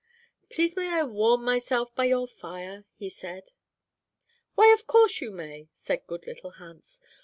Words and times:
"'Please 0.49 0.75
may 0.75 0.87
I 0.89 1.03
warm 1.03 1.45
myself 1.45 1.93
by 1.93 2.05
your 2.05 2.25
fire?' 2.27 2.85
he 2.95 3.07
said. 3.07 3.51
"'Why 4.55 4.73
of 4.73 4.87
course 4.87 5.21
you 5.21 5.29
may,' 5.29 5.69
said 5.75 6.07
good 6.07 6.25
little 6.25 6.49
Hans. 6.49 7.01